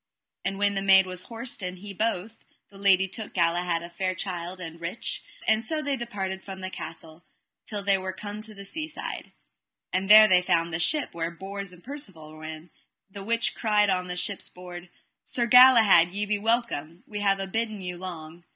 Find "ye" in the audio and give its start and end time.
16.13-16.25